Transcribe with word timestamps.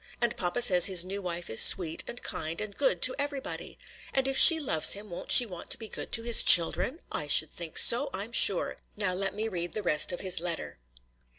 And 0.19 0.35
papa 0.35 0.63
says 0.63 0.87
his 0.87 1.05
new 1.05 1.21
wife 1.21 1.47
is 1.47 1.61
sweet 1.61 2.03
and 2.07 2.23
kind 2.23 2.59
and 2.59 2.75
good 2.75 3.03
to 3.03 3.13
everybody. 3.19 3.77
And 4.15 4.27
if 4.27 4.35
she 4.35 4.59
loves 4.59 4.93
him 4.93 5.11
won't 5.11 5.31
she 5.31 5.45
want 5.45 5.69
to 5.69 5.77
be 5.77 5.87
good 5.87 6.11
to 6.13 6.23
his 6.23 6.41
children? 6.41 7.01
I 7.11 7.27
should 7.27 7.51
think 7.51 7.77
so, 7.77 8.09
I'm 8.11 8.31
sure. 8.31 8.77
Now 8.97 9.13
let 9.13 9.35
me 9.35 9.47
read 9.47 9.73
the 9.73 9.83
rest 9.83 10.11
of 10.11 10.21
his 10.21 10.39
letter." 10.39 10.79